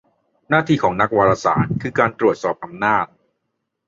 [0.49, 3.05] หน้าที่ของนักวารสาร คือการตรวจสอบอำนาจ